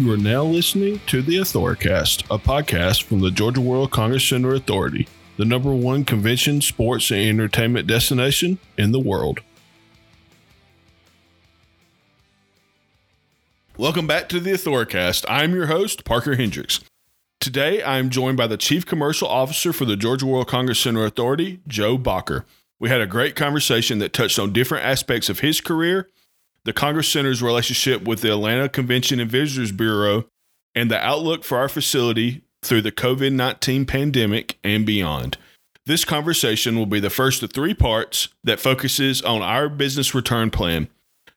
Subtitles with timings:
[0.00, 4.54] You are now listening to the Authoricast, a podcast from the Georgia World Congress Center
[4.54, 9.40] Authority, the number one convention, sports, and entertainment destination in the world.
[13.76, 15.26] Welcome back to the Authoricast.
[15.28, 16.80] I'm your host, Parker Hendricks.
[17.38, 21.04] Today, I am joined by the Chief Commercial Officer for the Georgia World Congress Center
[21.04, 22.44] Authority, Joe Bocherer.
[22.78, 26.08] We had a great conversation that touched on different aspects of his career,
[26.64, 30.26] the Congress Center's relationship with the Atlanta Convention and Visitors Bureau,
[30.74, 35.36] and the outlook for our facility through the COVID 19 pandemic and beyond.
[35.86, 40.50] This conversation will be the first of three parts that focuses on our business return
[40.50, 40.88] plan.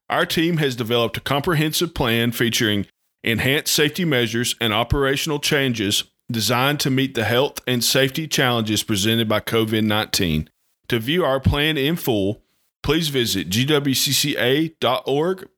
[0.09, 2.85] Our team has developed a comprehensive plan featuring
[3.23, 9.27] enhanced safety measures and operational changes designed to meet the health and safety challenges presented
[9.27, 10.49] by COVID 19.
[10.89, 12.41] To view our plan in full,
[12.83, 14.77] please visit gwcca.org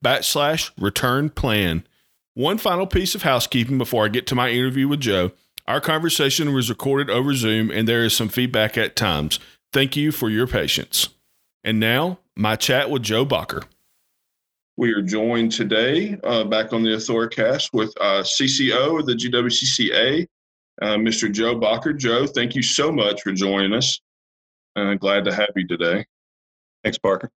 [0.03, 1.85] backslash return plan.
[2.35, 5.31] One final piece of housekeeping before I get to my interview with Joe.
[5.67, 9.39] Our conversation was recorded over Zoom and there is some feedback at times.
[9.73, 11.09] Thank you for your patience.
[11.63, 13.63] And now, my chat with Joe Bocherer.
[14.77, 20.27] We are joined today uh, back on the Authoricast with uh, CCO of the GWCCA,
[20.81, 21.31] uh, Mr.
[21.31, 21.97] Joe Bocherer.
[21.97, 23.99] Joe, thank you so much for joining us.
[24.75, 26.05] Uh, glad to have you today.
[26.85, 27.31] Thanks, Parker.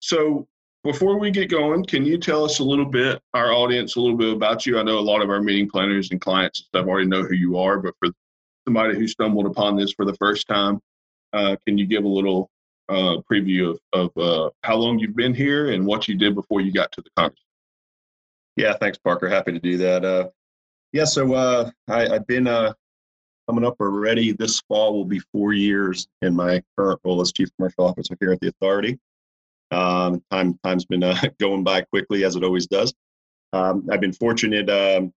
[0.00, 0.48] So,
[0.82, 4.16] before we get going, can you tell us a little bit, our audience, a little
[4.16, 4.78] bit about you?
[4.78, 7.34] I know a lot of our meeting planners and clients and stuff already know who
[7.34, 8.10] you are, but for
[8.66, 10.80] somebody who stumbled upon this for the first time,
[11.34, 12.50] uh, can you give a little
[12.88, 16.60] uh, preview of, of uh, how long you've been here and what you did before
[16.60, 17.44] you got to the Congress.
[18.56, 19.28] Yeah, thanks, Parker.
[19.28, 20.04] Happy to do that.
[20.04, 20.28] Uh,
[20.92, 22.72] yeah, so uh, I, have been uh,
[23.48, 24.32] coming up already.
[24.32, 28.32] This fall will be four years in my current role as Chief Commercial Officer here
[28.32, 28.98] at the Authority.
[29.70, 32.92] Um, time time's been uh, going by quickly as it always does.
[33.52, 35.12] Um, I've been fortunate, um,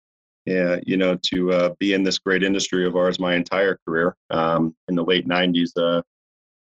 [0.46, 4.16] yeah, you know, to uh, be in this great industry of ours my entire career.
[4.30, 6.02] Um, in the late '90s,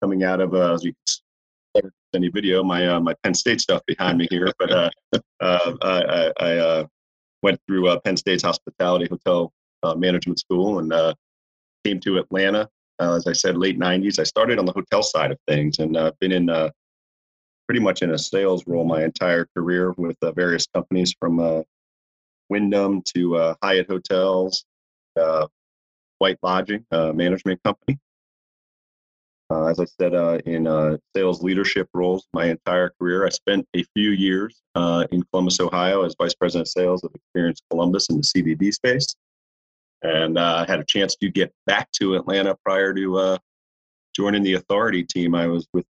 [0.01, 0.93] coming out of uh, as you
[1.75, 4.91] can any video my uh, my Penn State stuff behind me here, but uh,
[5.41, 6.87] uh, I, I uh,
[7.43, 9.53] went through uh, Penn State's hospitality hotel
[9.83, 11.15] uh, management school and uh,
[11.85, 12.69] came to Atlanta.
[13.01, 14.19] Uh, as I said, late '90s.
[14.19, 16.71] I started on the hotel side of things and I've uh, been in uh,
[17.67, 21.63] pretty much in a sales role my entire career with uh, various companies from uh,
[22.51, 24.65] Wyndham to uh, Hyatt Hotels,
[26.19, 27.99] White Lodging management company.
[29.51, 30.15] As I said,
[30.47, 33.25] in sales leadership roles my entire career.
[33.25, 37.61] I spent a few years in Columbus, Ohio, as vice president of sales of Experience
[37.71, 39.15] Columbus in the CVB space.
[40.03, 43.39] And uh, had a chance to get back to Atlanta prior to uh,
[44.17, 45.35] joining the authority team.
[45.35, 45.87] I was with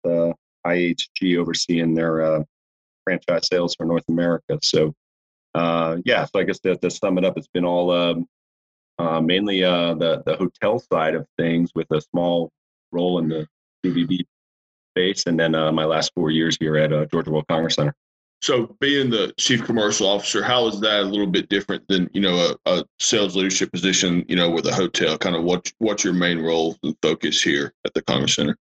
[0.65, 2.43] IHG overseeing their
[3.03, 4.57] franchise sales for North America.
[4.63, 4.93] So,
[5.55, 10.23] yeah, so I guess to, to sum it up, it's been all um, mainly the,
[10.25, 12.49] the hotel side of things with a small
[12.91, 13.47] role in the
[13.85, 14.25] CVB
[14.91, 17.93] space, and then uh, my last four years here at uh, Georgia World Congress Center.
[18.41, 22.21] So, being the chief commercial officer, how is that a little bit different than you
[22.21, 24.23] know a, a sales leadership position?
[24.29, 27.73] You know, with a hotel, kind of what what's your main role and focus here
[27.85, 28.57] at the Congress Center?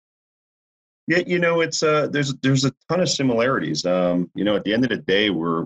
[1.07, 3.85] Yeah, you know, it's uh, there's there's a ton of similarities.
[3.85, 5.65] Um, you know, at the end of the day, we're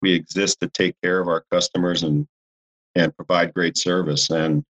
[0.00, 2.26] we exist to take care of our customers and
[2.94, 4.30] and provide great service.
[4.30, 4.64] And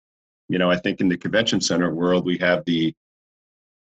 [0.49, 2.93] you know, I think in the convention center world, we have the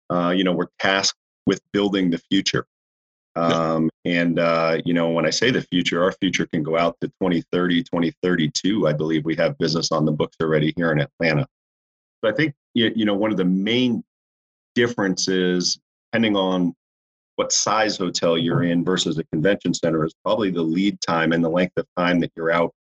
[0.10, 2.66] uh, you know, we're tasked with building the future.
[3.36, 6.98] Um, and, uh, you know, when I say the future, our future can go out
[7.02, 8.88] to 2030, 2032.
[8.88, 11.48] I believe we have business on the books already here in Atlanta.
[12.24, 14.04] So I think, you know, one of the main
[14.76, 15.80] differences,
[16.12, 16.74] depending on
[17.36, 21.44] what size hotel you're in versus a convention center, is probably the lead time and
[21.44, 22.74] the length of time that you're out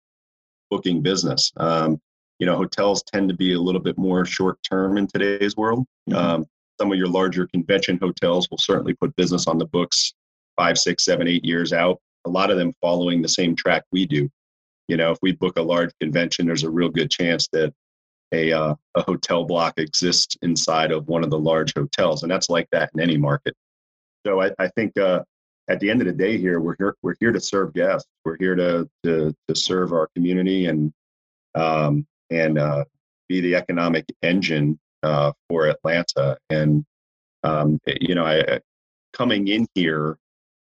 [0.70, 1.52] booking business.
[1.58, 2.00] Um,
[2.40, 5.86] you know, hotels tend to be a little bit more short term in today's world.
[6.10, 6.18] Mm-hmm.
[6.18, 6.46] Um,
[6.80, 10.14] some of your larger convention hotels will certainly put business on the books
[10.60, 12.00] five, six, seven, eight years out.
[12.26, 14.30] A lot of them following the same track we do.
[14.90, 17.74] You know, if we book a large convention, there's a real good chance that
[18.34, 22.50] a uh, a hotel block exists inside of one of the large hotels, and that's
[22.50, 23.56] like that in any market.
[24.26, 25.22] So I, I think uh,
[25.70, 28.10] at the end of the day, here we're here we're here to serve guests.
[28.26, 30.92] We're here to to to serve our community and
[31.56, 32.84] um, and uh,
[33.30, 36.38] be the economic engine uh, for Atlanta.
[36.50, 36.86] And
[37.44, 38.60] um, you know, I,
[39.14, 40.18] coming in here,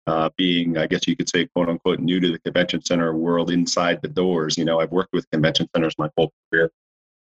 [0.06, 3.50] uh, being I guess you could say quote unquote new to the convention center world
[3.50, 4.56] inside the doors.
[4.56, 6.70] You know, I've worked with convention centers my whole career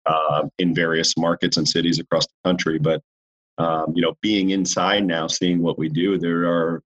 [0.05, 3.01] uh, in various markets and cities across the country, but
[3.57, 6.81] um, you know, being inside now, seeing what we do, there are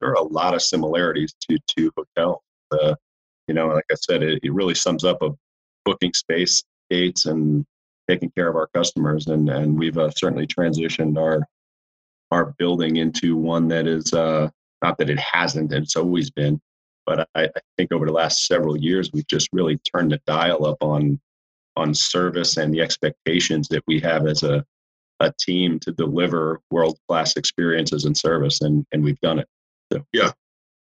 [0.00, 2.42] there are a lot of similarities to to hotels.
[2.72, 2.94] Uh,
[3.48, 5.30] you know, like I said, it, it really sums up a
[5.84, 7.64] booking space, dates, and
[8.08, 9.28] taking care of our customers.
[9.28, 11.46] And and we've uh, certainly transitioned our
[12.30, 14.50] our building into one that is uh,
[14.82, 16.60] not that it hasn't, and it's always been,
[17.06, 20.66] but I, I think over the last several years we've just really turned the dial
[20.66, 21.20] up on
[21.76, 24.64] on service and the expectations that we have as a
[25.20, 29.48] a team to deliver world class experiences and service, and and we've done it.
[29.92, 30.04] So.
[30.12, 30.32] Yeah.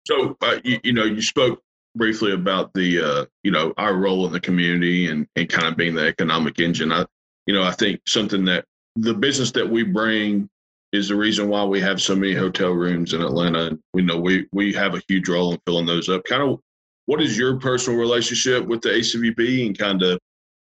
[0.07, 1.61] So uh, you, you know, you spoke
[1.97, 5.77] briefly about the uh, you know our role in the community and and kind of
[5.77, 6.93] being the economic engine.
[6.93, 7.07] I
[7.47, 8.65] you know I think something that
[8.97, 10.49] the business that we bring
[10.93, 13.79] is the reason why we have so many hotel rooms in Atlanta.
[13.93, 16.25] We know we we have a huge role in filling those up.
[16.25, 16.61] Kind of,
[17.07, 20.19] what is your personal relationship with the ACVB and kind of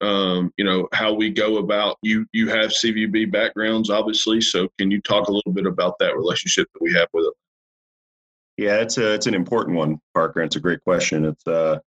[0.01, 4.89] um, you know how we go about you you have CVB backgrounds obviously so can
[4.89, 8.97] you talk a little bit about that relationship that we have with it yeah it's
[8.97, 11.77] a it's an important one Parker it's a great question it's uh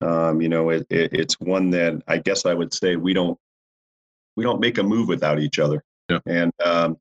[0.00, 3.36] um, you know it, it, it's one that I guess I would say we don't
[4.36, 6.20] we don't make a move without each other yeah.
[6.26, 6.96] and um,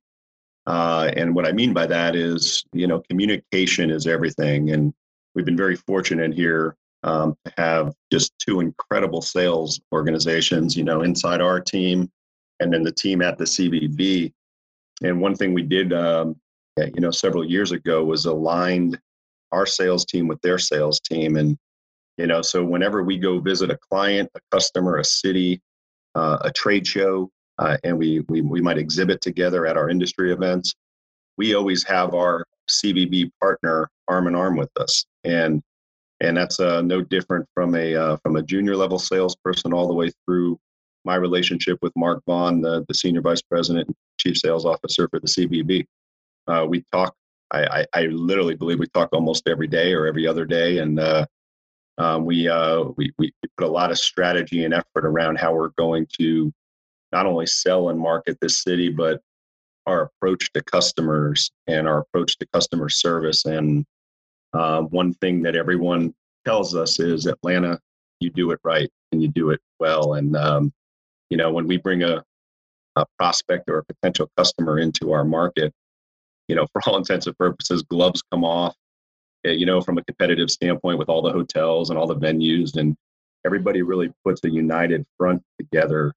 [0.72, 4.94] uh, and what I mean by that is you know communication is everything and
[5.34, 11.02] we've been very fortunate here um, to have just two incredible sales organizations, you know,
[11.02, 12.10] inside our team
[12.60, 14.32] and then the team at the CVB.
[15.04, 16.36] And one thing we did, um,
[16.78, 19.00] you know, several years ago was aligned
[19.52, 21.38] our sales team with their sales team.
[21.38, 21.58] And,
[22.18, 25.60] you know, so whenever we go visit a client, a customer, a city,
[26.14, 27.30] uh, a trade show,
[27.62, 30.74] uh, and we, we, we might exhibit together at our industry events,
[31.38, 35.06] we always have our CVB partner arm in arm with us.
[35.24, 35.62] And
[36.22, 39.94] and that's uh, no different from a uh, from a junior level salesperson all the
[39.94, 40.60] way through
[41.04, 45.20] my relationship with Mark Vaughn, the, the senior vice president and chief sales officer for
[45.20, 45.86] the CVB.
[46.48, 47.16] Uh, we talk.
[47.54, 51.00] I, I, I, literally believe we talk almost every day or every other day, and
[51.00, 51.26] uh,
[51.98, 55.70] um, we, uh, we we put a lot of strategy and effort around how we're
[55.70, 56.54] going to
[57.12, 59.22] not only sell and market this city, but
[59.88, 63.86] our approach to customers and our approach to customer service and
[64.54, 66.14] uh, one thing that everyone
[66.46, 67.80] tells us is Atlanta,
[68.20, 70.16] you do it right and you do it well.
[70.16, 70.74] And, um,
[71.30, 72.24] you know, when we bring a,
[72.96, 75.74] a prospect or a potential customer into our market,
[76.48, 78.76] you know, for all intents and purposes, gloves come off,
[79.46, 82.76] eh, you know, from a competitive standpoint with all the hotels and all the venues.
[82.76, 82.96] And
[83.46, 86.14] everybody really puts a united front together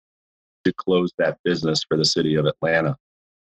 [0.64, 2.96] to close that business for the city of Atlanta.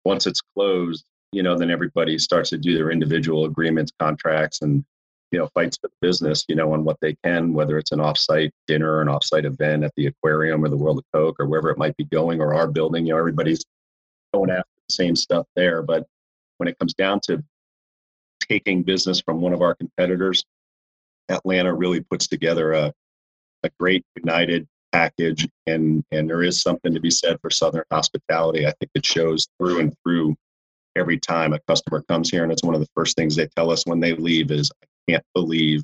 [0.05, 4.85] Once it's closed, you know, then everybody starts to do their individual agreements, contracts, and
[5.31, 7.99] you know, fights for the business, you know, on what they can, whether it's an
[7.99, 11.71] offsite dinner an offsite event at the aquarium or the World of Coke or wherever
[11.71, 13.07] it might be going, or our building.
[13.07, 13.65] You know, everybody's
[14.33, 15.83] going after the same stuff there.
[15.83, 16.07] But
[16.59, 17.43] when it comes down to
[18.49, 20.45] taking business from one of our competitors,
[21.29, 22.93] Atlanta really puts together a
[23.65, 28.67] a great united package and and there is something to be said for southern hospitality.
[28.67, 30.37] I think it shows through and through
[30.97, 33.71] every time a customer comes here and it's one of the first things they tell
[33.71, 35.83] us when they leave is i can't believe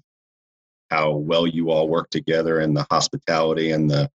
[0.90, 4.08] how well you all work together and the hospitality and the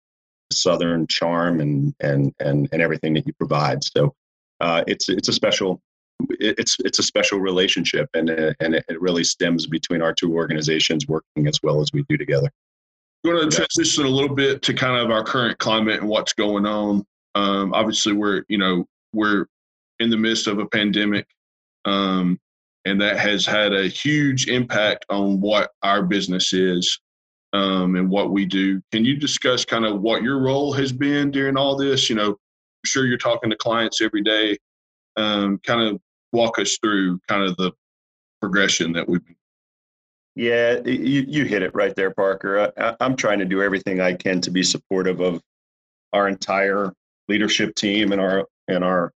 [0.52, 3.84] southern charm and and and, and everything that you provide.
[3.84, 4.14] So
[4.60, 5.82] uh, it's it's a special
[6.30, 11.08] it's it's a special relationship and uh, and it really stems between our two organizations
[11.08, 12.50] working as well as we do together
[13.26, 16.66] going to transition a little bit to kind of our current climate and what's going
[16.66, 17.06] on
[17.36, 19.46] um, obviously we're you know we're
[20.00, 21.28] in the midst of a pandemic.
[21.86, 22.40] Um,
[22.86, 27.00] and that has had a huge impact on what our business is
[27.54, 28.82] um, and what we do.
[28.92, 32.10] Can you discuss kind of what your role has been during all this?
[32.10, 34.58] You know, I'm sure you're talking to clients every day.
[35.16, 36.00] Um, kind of
[36.32, 37.72] walk us through kind of the
[38.40, 39.36] progression that we've been.
[40.36, 42.72] Yeah, you, you hit it right there, Parker.
[42.78, 45.42] I, I'm trying to do everything I can to be supportive of
[46.12, 46.94] our entire
[47.30, 49.14] leadership team and our and our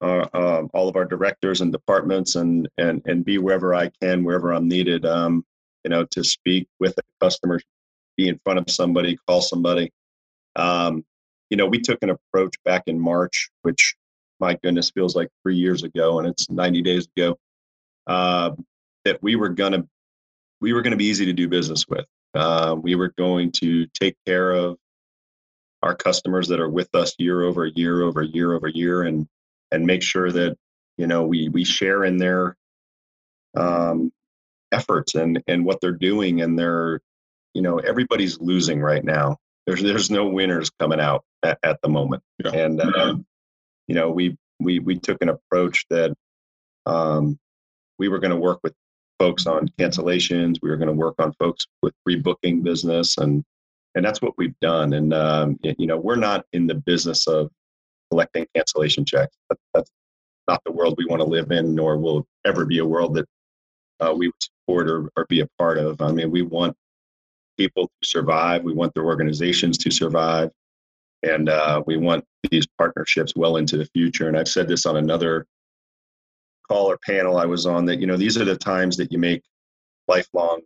[0.00, 4.24] uh, uh, all of our directors and departments and and and be wherever I can,
[4.24, 5.06] wherever I'm needed.
[5.06, 5.44] Um,
[5.84, 7.60] you know, to speak with a customer,
[8.16, 9.92] be in front of somebody, call somebody.
[10.56, 11.04] Um,
[11.50, 13.94] you know, we took an approach back in March, which
[14.40, 17.38] my goodness feels like three years ago, and it's 90 days ago.
[18.08, 18.50] Uh,
[19.04, 19.86] that we were gonna
[20.60, 22.06] we were gonna be easy to do business with.
[22.34, 24.76] Uh, we were going to take care of
[25.82, 29.26] our customers that are with us year over year over year over year, and
[29.70, 30.56] and make sure that
[30.96, 32.56] you know we we share in their
[33.56, 34.12] um,
[34.72, 37.00] efforts and and what they're doing and they're
[37.54, 39.36] you know everybody's losing right now
[39.66, 42.52] there's there's no winners coming out at, at the moment yeah.
[42.52, 43.14] and uh,
[43.86, 46.14] you know we we we took an approach that
[46.86, 47.38] um,
[47.98, 48.74] we were going to work with
[49.18, 50.56] folks on cancellations.
[50.62, 53.44] We were going to work on folks with rebooking business, and
[53.94, 54.92] and that's what we've done.
[54.94, 57.50] And um, you know, we're not in the business of
[58.10, 59.36] collecting cancellation checks.
[59.74, 59.90] That's
[60.48, 63.26] not the world we want to live in, nor will ever be a world that
[64.00, 66.00] uh, we would support or, or be a part of.
[66.00, 66.74] I mean, we want
[67.58, 68.62] people to survive.
[68.62, 70.50] We want their organizations to survive.
[71.24, 74.28] And uh, we want these partnerships well into the future.
[74.28, 75.46] And I've said this on another
[76.68, 79.18] call or panel I was on that, you know, these are the times that you
[79.18, 79.42] make
[80.06, 80.60] lifelong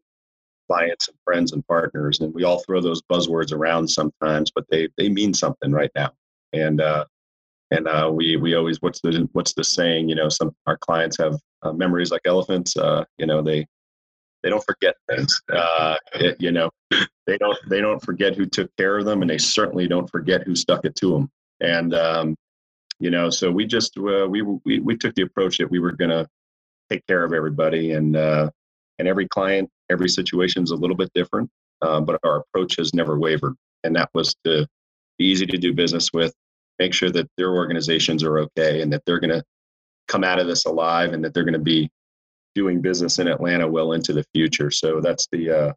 [0.68, 2.21] clients and friends and partners.
[2.21, 6.12] And we all throw those buzzwords around sometimes, but they, they mean something right now.
[6.52, 7.04] And, uh,
[7.73, 11.16] and uh, we we always what's the what's the saying you know some our clients
[11.16, 13.66] have uh, memories like elephants uh, you know they
[14.42, 16.71] they don't forget things uh, it, you know
[17.26, 20.42] they don't they don't forget who took care of them and they certainly don't forget
[20.42, 21.30] who stuck it to them
[21.61, 22.37] and um,
[23.02, 25.92] you know so we just uh, we, we we took the approach that we were
[25.92, 26.26] going to
[26.90, 28.49] take care of everybody and uh,
[28.99, 31.50] and every client every situation is a little bit different
[31.82, 33.54] uh, but our approach has never wavered
[33.85, 34.66] and that was to
[35.18, 36.32] be easy to do business with
[36.78, 39.42] make sure that their organizations are okay and that they're going to
[40.09, 41.90] come out of this alive and that they're going to be
[42.54, 44.71] doing business in Atlanta well into the future.
[44.71, 45.73] So that's the uh,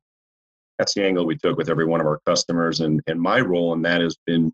[0.77, 3.74] that's the angle we took with every one of our customers, and and my role
[3.74, 4.51] in that has been,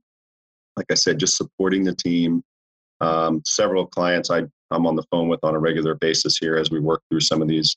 [0.78, 2.44] like I said, just supporting the team.
[3.02, 6.72] Um, several clients I I'm on the phone with on a regular basis here as
[6.72, 7.76] we work through some of these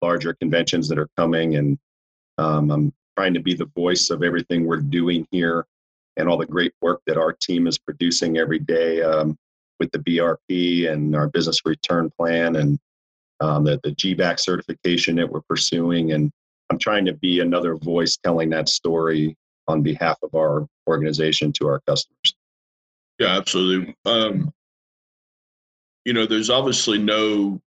[0.00, 1.78] larger conventions that are coming, and
[2.38, 5.66] um, I'm trying to be the voice of everything we're doing here
[6.16, 9.36] and all the great work that our team is producing every day um,
[9.78, 12.78] with the BRP and our business return plan and
[13.40, 16.12] um, the, the GBAC certification that we're pursuing.
[16.12, 16.30] And
[16.70, 19.36] I'm trying to be another voice telling that story
[19.68, 22.34] on behalf of our organization to our customers.
[23.18, 23.94] Yeah, absolutely.
[24.04, 24.52] Um,
[26.10, 27.60] you know, there's obviously no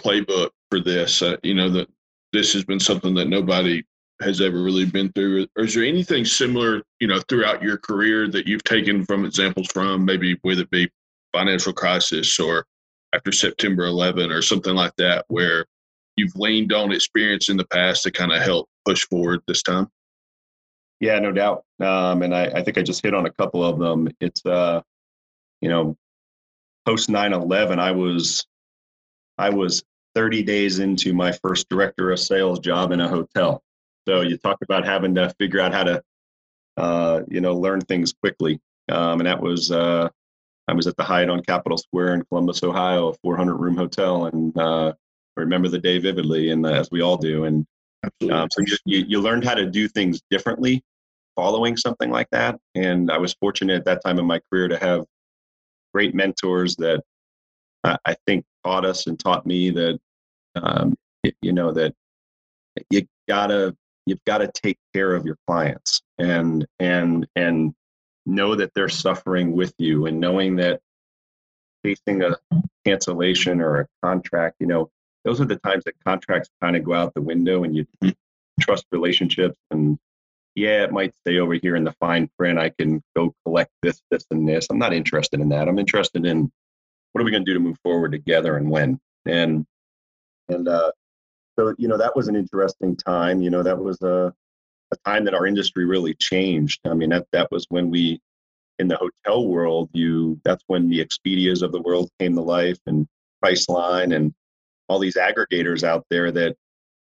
[0.00, 1.20] playbook for this.
[1.20, 1.90] Uh, you know that
[2.32, 3.82] this has been something that nobody
[4.22, 5.46] has ever really been through.
[5.58, 9.66] Or is there anything similar you know throughout your career that you've taken from examples
[9.66, 10.90] from maybe whether it be
[11.34, 12.64] financial crisis or
[13.14, 15.66] after september 11 or something like that where
[16.16, 19.86] you've leaned on experience in the past to kind of help push forward this time?
[20.98, 21.64] Yeah no doubt.
[21.78, 24.08] Um, and I, I think i just hit on a couple of them.
[24.18, 24.80] It's uh
[25.60, 25.94] you know
[26.86, 28.46] post 9-11 i was
[29.38, 29.82] i was
[30.14, 33.62] 30 days into my first director of sales job in a hotel
[34.06, 36.02] so you talk about having to figure out how to,
[36.76, 38.60] uh, you know, learn things quickly.
[38.90, 40.08] Um, and that was, uh,
[40.68, 44.26] I was at the Hyatt on Capitol Square in Columbus, Ohio, a 400 room hotel,
[44.26, 44.92] and uh,
[45.36, 47.44] I remember the day vividly, and as we all do.
[47.44, 47.66] And
[48.30, 50.82] um, so you, you, you learned how to do things differently
[51.36, 52.58] following something like that.
[52.74, 55.04] And I was fortunate at that time in my career to have
[55.92, 57.02] great mentors that
[57.84, 59.98] I think taught us and taught me that,
[60.54, 60.94] um,
[61.40, 61.94] you know, that
[62.90, 67.74] you gotta you've got to take care of your clients and and and
[68.26, 70.80] know that they're suffering with you and knowing that
[71.82, 72.36] facing a
[72.84, 74.90] cancellation or a contract you know
[75.24, 77.86] those are the times that contracts kind of go out the window and you
[78.60, 79.98] trust relationships and
[80.54, 82.58] yeah it might stay over here in the fine print.
[82.58, 84.66] I can go collect this this and this.
[84.70, 85.68] I'm not interested in that.
[85.68, 86.50] I'm interested in
[87.12, 88.98] what are we going to do to move forward together and when?
[89.26, 89.66] And
[90.48, 90.92] and uh,
[91.58, 93.42] so you know that was an interesting time.
[93.42, 94.32] You know that was a,
[94.92, 96.80] a time that our industry really changed.
[96.86, 98.20] I mean that that was when we
[98.78, 102.78] in the hotel world you that's when the expedias of the world came to life
[102.86, 103.06] and
[103.44, 104.32] priceline and
[104.88, 106.56] all these aggregators out there that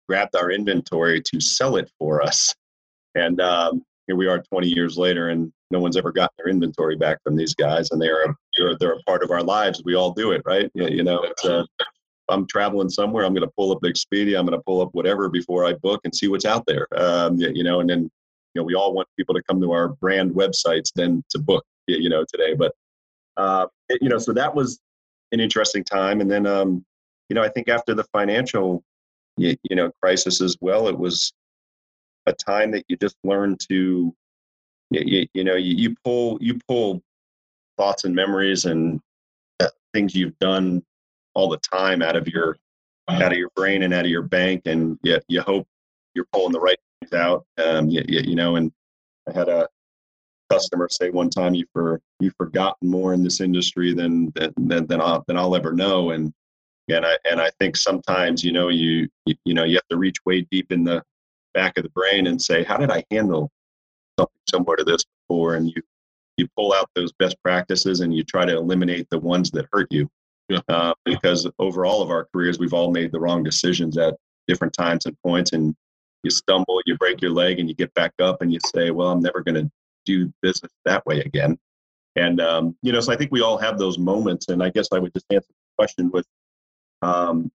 [0.09, 2.55] grabbed our inventory to sell it for us
[3.15, 6.97] and um, here we are 20 years later and no one's ever gotten their inventory
[6.97, 10.13] back from these guys and they're they're, they're a part of our lives we all
[10.13, 11.67] do it right you know it's a
[12.29, 15.29] I'm traveling somewhere, I'm going to pull up Expedia, I'm going to pull up whatever
[15.29, 16.87] before I book and see what's out there.
[16.97, 19.89] Um, you know, and then you know we all want people to come to our
[19.89, 21.65] brand websites then to book.
[21.87, 22.75] You know, today, but
[23.39, 24.79] uh, it, you know, so that was
[25.33, 26.21] an interesting time.
[26.21, 26.85] And then um,
[27.31, 28.83] you know, I think after the financial
[29.39, 31.33] you, you know crisis as well, it was
[32.29, 34.15] a time that you just learn to
[34.91, 37.03] you, you know you, you pull you pull
[37.77, 39.01] thoughts and memories and
[39.61, 40.83] uh, things you've done
[41.35, 42.57] all the time out of your
[43.09, 45.67] out of your brain and out of your bank, and yet you hope
[46.15, 47.47] you're pulling the right things out.
[47.57, 48.71] Um, you, you, you know, and
[49.29, 49.69] I had a
[50.51, 55.01] customer say one time, "You for you've forgotten more in this industry than than than
[55.01, 56.33] I'll, than I'll ever know." And
[56.89, 60.19] and I and I think sometimes you know you you know you have to reach
[60.27, 61.03] way deep in the
[61.55, 63.51] back of the brain and say, "How did I handle
[64.19, 65.83] something similar to this before?" And you
[66.37, 69.89] you pull out those best practices and you try to eliminate the ones that hurt
[69.91, 70.09] you
[70.49, 70.61] yeah.
[70.69, 74.73] Uh, because over all of our careers, we've all made the wrong decisions at different
[74.73, 75.75] times and points, and
[76.23, 79.09] you stumble, you break your leg, and you get back up, and you say, "Well,
[79.09, 79.71] I'm never going to
[80.07, 81.59] do business that way again."
[82.17, 84.49] And um, you know, so I think we all have those moments.
[84.49, 86.27] And I guess I would just answer the question with,
[87.03, 87.53] um,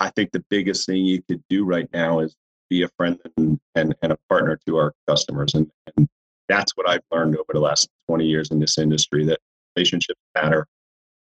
[0.00, 2.34] I think the biggest thing you could do right now is
[2.70, 6.08] be a friend and and, and a partner to our customers, and, and
[6.48, 9.38] that's what I've learned over the last 20 years in this industry that
[9.76, 10.66] relationships matter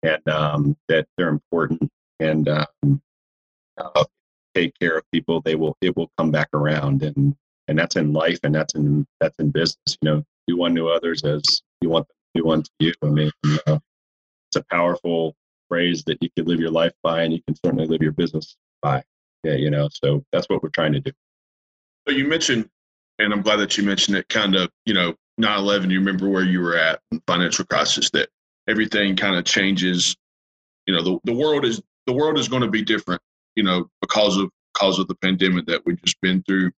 [0.03, 1.91] and um, that they're important
[2.21, 3.01] and um,
[3.79, 4.05] uh,
[4.55, 7.03] take care of people they will it will come back around.
[7.03, 7.35] And
[7.69, 9.97] and that's in life and that's in that's in business.
[10.03, 11.43] You know do unto others as
[11.81, 12.93] you want them to do unto you.
[13.03, 13.31] I mean
[13.67, 13.79] uh,
[14.49, 15.35] it's a powerful
[15.69, 18.57] phrase that you can live your life by and you can certainly live your business
[18.83, 19.03] by.
[19.45, 21.13] Yeah you know so that's what we're trying to do
[22.07, 22.69] so you mentioned
[23.19, 26.45] and i'm glad that you mentioned it kind of you know 9-11 you remember where
[26.45, 28.29] you were at financial crisis that
[28.69, 30.17] everything kind of changes.
[30.87, 33.21] You know the, the world is the world is going to be different
[33.57, 36.71] you know because of because of the pandemic that we've just been through.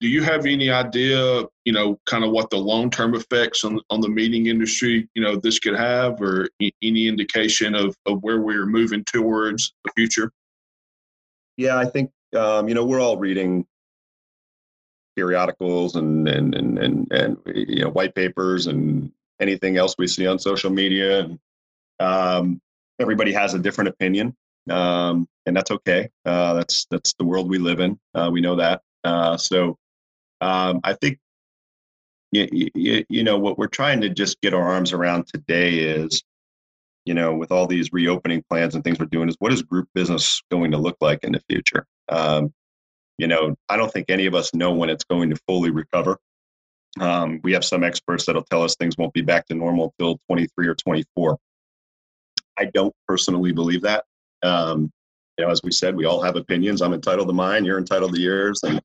[0.00, 4.00] Do you have any idea you know kind of what the long-term effects on, on
[4.00, 6.48] the meeting industry you know this could have or
[6.82, 10.32] any indication of, of where we're moving towards the future?
[11.58, 13.66] Yeah i think um, you know we're all reading
[15.20, 20.26] periodicals and and and and, and you know white papers and anything else we see
[20.26, 21.20] on social media.
[21.20, 21.38] And
[22.00, 22.60] um,
[22.98, 24.34] everybody has a different opinion,
[24.70, 26.08] um, and that's okay.
[26.24, 27.98] Uh, that's that's the world we live in.
[28.14, 28.80] Uh, we know that.
[29.04, 29.76] Uh, so
[30.40, 31.18] um, I think
[32.32, 36.22] you, you, you know what we're trying to just get our arms around today is
[37.04, 39.88] you know with all these reopening plans and things we're doing is what is group
[39.94, 42.52] business going to look like in the future um,
[43.20, 46.18] you know i don't think any of us know when it's going to fully recover
[46.98, 50.18] um, we have some experts that'll tell us things won't be back to normal till
[50.28, 51.38] 23 or 24.
[52.58, 54.04] I don't personally believe that.
[54.42, 54.90] Um,
[55.38, 56.82] you know, as we said, we all have opinions.
[56.82, 57.64] I'm entitled to mine.
[57.64, 58.60] You're entitled to yours.
[58.64, 58.80] And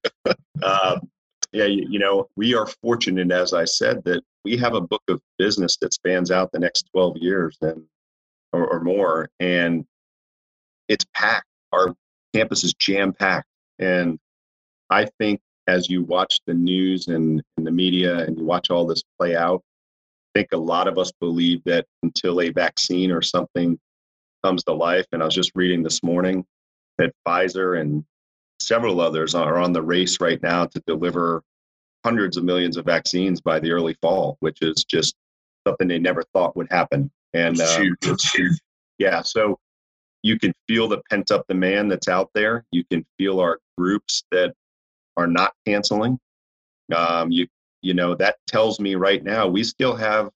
[0.61, 0.99] uh,
[1.51, 5.03] yeah, you, you, know, we are fortunate, as I said, that we have a book
[5.09, 7.83] of business that spans out the next 12 years and
[8.53, 9.85] or, or more, and
[10.87, 11.47] it's packed.
[11.73, 11.93] Our
[12.33, 14.17] campus is jam packed, and
[14.89, 18.85] I think as you watch the news and, and the media and you watch all
[18.85, 19.61] this play out,
[20.35, 23.79] I think a lot of us believe that until a vaccine or something
[24.43, 26.45] comes to life, and I was just reading this morning
[26.97, 28.05] that Pfizer and
[28.59, 31.41] several others are on the race right now to deliver
[32.05, 35.15] hundreds of millions of vaccines by the early fall, which is just
[35.67, 37.09] something they never thought would happen.
[37.33, 37.65] And uh,
[38.99, 39.57] yeah, so
[40.21, 42.63] you can feel the pent up demand that's out there.
[42.71, 44.53] You can feel our groups that
[45.17, 46.19] are not canceling.
[46.95, 47.47] Um, you
[47.81, 50.29] you know that tells me right now we still have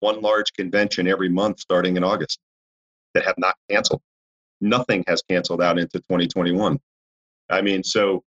[0.00, 2.40] one large convention every month starting in August
[3.14, 4.00] that have not canceled.
[4.60, 6.78] Nothing has canceled out into 2021.
[7.50, 8.22] I mean, so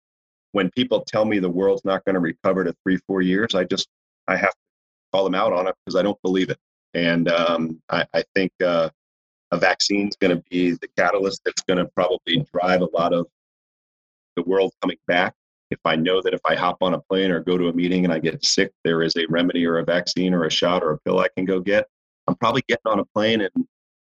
[0.52, 3.64] when people tell me the world's not going to recover to three, four years, I
[3.64, 3.88] just
[4.28, 4.56] I have to
[5.12, 6.58] call them out on it because I don't believe it.
[6.94, 8.90] And um, I, I, think uh,
[9.50, 13.14] a vaccine is going to be the catalyst that's going to probably drive a lot
[13.14, 13.26] of
[14.37, 15.35] the world coming back
[15.72, 18.04] if I know that if I hop on a plane or go to a meeting
[18.04, 20.92] and I get sick, there is a remedy or a vaccine or a shot or
[20.92, 21.87] a pill I can go get,
[22.28, 23.66] I'm probably getting on a plane and going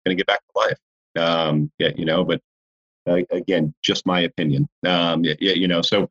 [0.06, 0.78] to get back to life.
[1.16, 2.40] Um, yeah, you know, but
[3.08, 4.68] uh, again, just my opinion.
[4.84, 6.10] Um, yeah, you know, so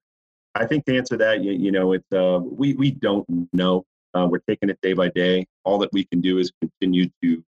[0.56, 3.86] I think to answer that, you, you know, it's uh, we we don't know.
[4.13, 5.45] Uh, we're taking it day by day.
[5.65, 7.43] All that we can do is continue to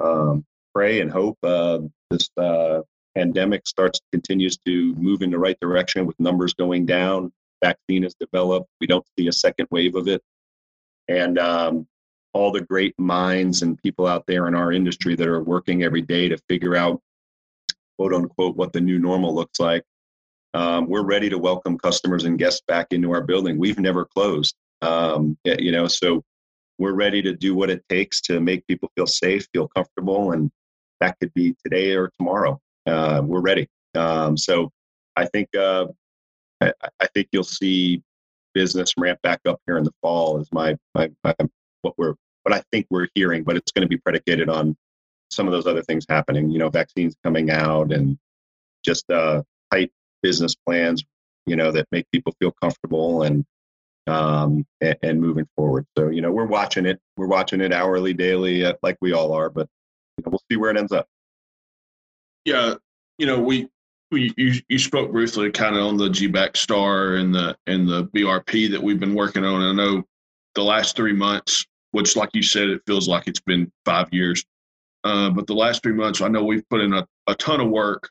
[0.00, 1.78] um, pray and hope uh,
[2.10, 2.80] this uh,
[3.14, 8.14] pandemic starts continues to move in the right direction with numbers going down, vaccine is
[8.14, 8.68] developed.
[8.80, 10.22] We don't see a second wave of it,
[11.08, 11.86] and um,
[12.32, 16.02] all the great minds and people out there in our industry that are working every
[16.02, 17.00] day to figure out,
[17.98, 19.84] quote unquote, what the new normal looks like.
[20.54, 23.58] Um, we're ready to welcome customers and guests back into our building.
[23.58, 26.22] We've never closed, um, you know, so
[26.78, 30.50] we're ready to do what it takes to make people feel safe, feel comfortable, and
[31.00, 33.68] that could be today or tomorrow uh, we're ready.
[33.94, 34.70] Um, so
[35.16, 35.86] I think uh,
[36.60, 38.02] I, I, think you'll see
[38.54, 40.40] business ramp back up here in the fall.
[40.40, 41.34] Is my, my, my
[41.82, 42.14] what we're
[42.44, 44.76] what I think we're hearing, but it's going to be predicated on
[45.30, 46.50] some of those other things happening.
[46.50, 48.18] You know, vaccines coming out and
[48.84, 49.90] just uh, tight
[50.22, 51.04] business plans.
[51.46, 53.44] You know that make people feel comfortable and
[54.06, 55.86] um, and, moving forward.
[55.96, 57.00] So you know we're watching it.
[57.16, 59.50] We're watching it hourly, daily, uh, like we all are.
[59.50, 59.68] But
[60.18, 61.06] you know, we'll see where it ends up.
[62.44, 62.74] Yeah,
[63.18, 63.68] you know, we
[64.10, 68.06] we you, you spoke briefly kind of on the GBAC star and the and the
[68.06, 69.62] BRP that we've been working on.
[69.62, 70.04] I know
[70.54, 74.44] the last three months, which like you said, it feels like it's been five years.
[75.04, 77.70] Uh, but the last three months, I know we've put in a, a ton of
[77.70, 78.08] work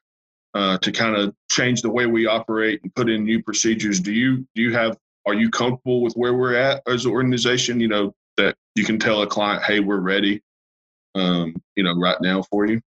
[0.54, 4.00] uh, to kind of change the way we operate and put in new procedures.
[4.00, 7.80] Do you do you have are you comfortable with where we're at as an organization?
[7.80, 10.42] You know that you can tell a client, hey, we're ready.
[11.14, 12.82] Um, you know, right now for you.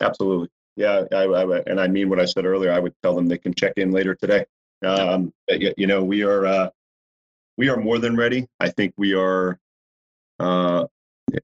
[0.00, 0.48] Absolutely.
[0.76, 2.72] Yeah, I, I, and I mean what I said earlier.
[2.72, 4.44] I would tell them they can check in later today.
[4.84, 6.70] Um, you know, we are uh,
[7.56, 8.46] we are more than ready.
[8.58, 9.58] I think we are,
[10.40, 10.86] uh,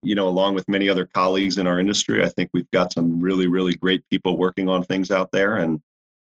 [0.03, 2.25] you know, along with many other colleagues in our industry.
[2.25, 5.81] I think we've got some really, really great people working on things out there, and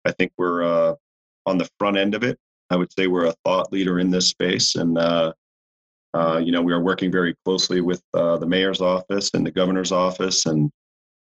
[0.05, 0.95] I think we're uh,
[1.45, 2.39] on the front end of it.
[2.69, 5.33] I would say we're a thought leader in this space, and uh,
[6.15, 9.51] uh, you know, we are working very closely with uh, the mayor's office and the
[9.51, 10.71] governor's office, and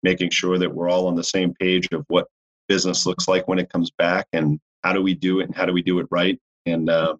[0.02, 2.26] making sure that we're all on the same page of what
[2.68, 5.66] business looks like when it comes back and how do we do it and how
[5.66, 6.38] do we do it right.
[6.66, 7.16] And uh,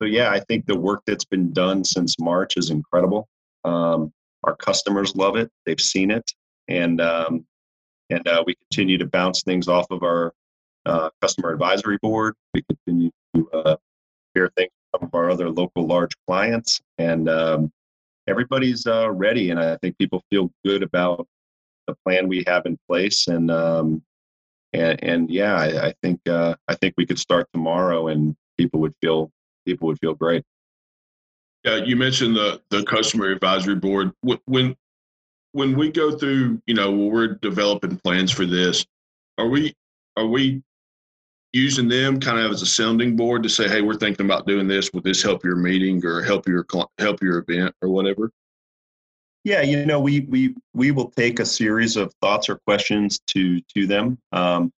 [0.00, 3.28] so, yeah, I think the work that's been done since March is incredible.
[3.64, 4.12] Um,
[4.44, 6.30] our customers love it; they've seen it,
[6.68, 7.46] and um,
[8.10, 10.34] and uh, we continue to bounce things off of our
[10.84, 12.34] uh, customer advisory board.
[12.52, 13.76] We continue to uh,
[14.34, 17.72] hear things from some of our other local large clients, and um,
[18.28, 19.50] everybody's uh, ready.
[19.50, 21.26] And I think people feel good about
[21.86, 24.02] the plan we have in place, and um,
[24.72, 28.80] and and yeah, I, I think uh, I think we could start tomorrow, and people
[28.80, 29.30] would feel
[29.66, 30.44] people would feel great.
[31.64, 34.12] Yeah, you mentioned the the customer advisory board.
[34.22, 34.76] When
[35.52, 38.84] when we go through, you know, we're developing plans for this,
[39.38, 39.74] are we
[40.16, 40.62] are we
[41.52, 44.66] using them kind of as a sounding board to say, hey, we're thinking about doing
[44.66, 44.92] this.
[44.92, 46.66] Would this help your meeting or help your
[46.98, 48.30] help your event or whatever?
[49.44, 53.60] Yeah, you know, we we we will take a series of thoughts or questions to
[53.74, 54.18] to them.
[54.32, 54.72] Um,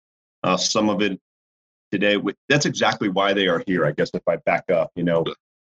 [0.44, 1.20] uh, some of it
[1.92, 2.20] today.
[2.50, 3.86] That's exactly why they are here.
[3.86, 5.24] I guess if I back up, you know,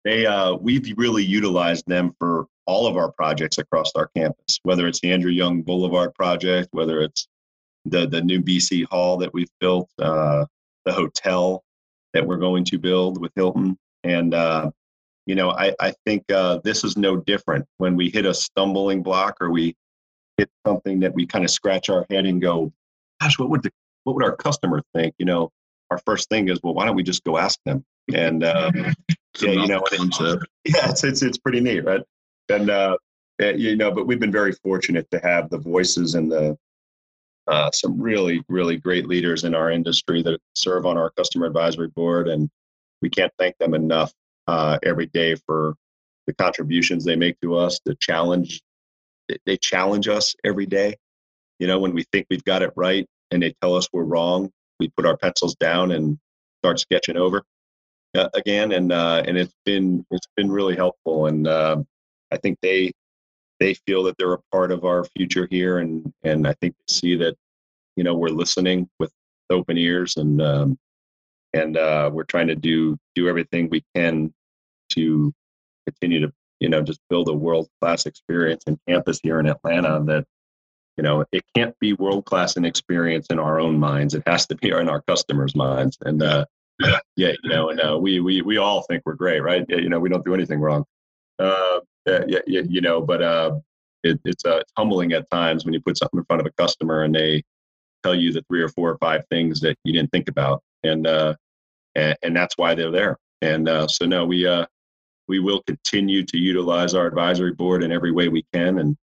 [0.04, 4.58] they uh, we've really utilized them for all of our projects across our campus.
[4.64, 7.28] Whether it's the Andrew Young Boulevard project, whether it's
[7.84, 10.46] the the new BC Hall that we've built, uh,
[10.84, 11.62] the hotel
[12.12, 14.70] that we're going to build with Hilton, and uh,
[15.30, 17.64] you know, I, I think uh, this is no different.
[17.78, 19.76] When we hit a stumbling block or we
[20.36, 22.72] hit something that we kind of scratch our head and go,
[23.20, 23.70] gosh, what would the
[24.02, 25.14] what would our customer think?
[25.18, 25.52] You know,
[25.92, 27.84] our first thing is, well, why don't we just go ask them?
[28.12, 28.72] And uh,
[29.40, 30.46] yeah, you know, concept.
[30.64, 32.02] yeah, it's, it's it's pretty neat, right?
[32.48, 32.96] And uh,
[33.38, 36.58] you know, but we've been very fortunate to have the voices and the
[37.46, 41.86] uh, some really really great leaders in our industry that serve on our customer advisory
[41.94, 42.50] board, and
[43.00, 44.12] we can't thank them enough
[44.50, 45.76] uh, every day for
[46.26, 48.60] the contributions they make to us, the challenge.
[49.46, 50.96] They challenge us every day.
[51.60, 54.50] You know, when we think we've got it right and they tell us we're wrong,
[54.80, 56.18] we put our pencils down and
[56.62, 57.44] start sketching over
[58.16, 58.72] uh, again.
[58.72, 61.26] And uh, and it's been it's been really helpful.
[61.26, 61.76] And uh,
[62.32, 62.90] I think they
[63.60, 66.92] they feel that they're a part of our future here, and and I think they
[66.92, 67.36] see that
[67.96, 69.12] you know we're listening with
[69.48, 70.78] open ears and um,
[71.54, 74.32] and uh, we're trying to do do everything we can
[74.90, 75.32] to
[75.86, 80.02] continue to you know just build a world class experience in campus here in Atlanta
[80.04, 80.24] that
[80.96, 84.14] you know it can't be world class in experience in our own minds.
[84.14, 85.96] It has to be in our customers minds.
[86.04, 86.44] And uh,
[87.16, 89.64] yeah, you know and uh, we we we all think we're great right?
[89.68, 90.84] You know we don't do anything wrong.
[91.38, 93.58] Uh, yeah, yeah you know but uh,
[94.02, 96.62] it, it's uh, it's humbling at times when you put something in front of a
[96.62, 97.42] customer and they
[98.02, 100.62] tell you the three or four or five things that you didn't think about.
[100.84, 101.34] And uh
[101.94, 103.18] and, and that's why they're there.
[103.42, 104.66] And uh so no we uh
[105.30, 108.96] we will continue to utilize our advisory board in every way we can and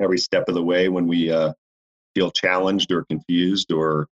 [0.00, 1.52] every step of the way when we uh,
[2.16, 4.08] feel challenged or confused or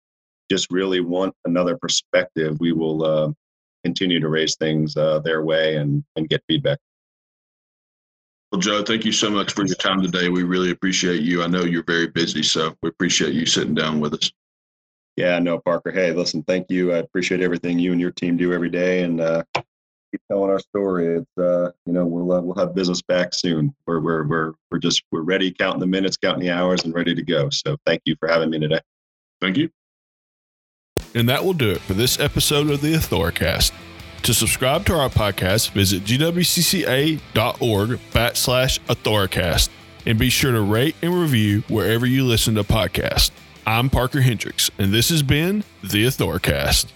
[0.49, 3.33] just really want another perspective, we will uh,
[3.83, 6.79] continue to raise things uh, their way and, and get feedback.
[8.53, 10.29] Well, Joe, thank you so much for your time today.
[10.29, 11.43] We really appreciate you.
[11.43, 14.31] I know you're very busy, so we appreciate you sitting down with us.
[15.17, 15.91] Yeah, no, Parker.
[15.91, 16.93] Hey, listen, thank you.
[16.93, 19.03] I appreciate everything you and your team do every day.
[19.03, 19.43] And uh,
[20.13, 21.19] keep telling our story.
[21.19, 23.75] It's uh, you know we'll uh, we'll have business back soon.
[23.87, 27.15] We're we're we're we're just we're ready, counting the minutes, counting the hours, and ready
[27.15, 27.51] to go.
[27.51, 28.81] So thank you for having me today.
[29.41, 29.71] Thank you.
[31.15, 33.73] And that will do it for this episode of the Authoricast.
[34.23, 37.21] To subscribe to our podcast, visit gwcca.org
[38.13, 39.69] backslash Authoricast
[40.07, 43.31] and be sure to rate and review wherever you listen to podcasts.
[43.67, 46.87] I'm Parker Hendricks, and this has been the Authoricast.